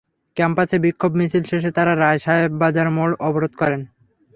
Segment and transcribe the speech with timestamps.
[0.37, 3.81] ক্যাম্পাসে বিক্ষোভ মিছিল শেষে তাঁরা রায় সাহেব বাজার মোড় অবরোধ করেন।